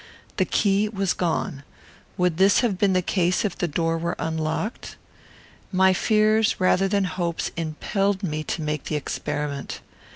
[0.37, 1.61] The key was gone.
[2.17, 4.95] Would this have been the case if the door were unlocked?
[5.71, 9.81] My fears, rather than my hopes, impelled me to make the experiment.